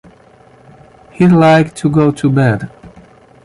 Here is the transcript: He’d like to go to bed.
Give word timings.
He’d 1.11 1.31
like 1.31 1.75
to 1.75 1.87
go 1.87 2.09
to 2.09 2.27
bed. 2.31 2.71